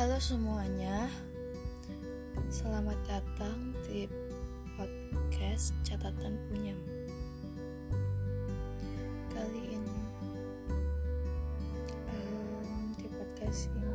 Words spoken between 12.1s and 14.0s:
um, di podcast ini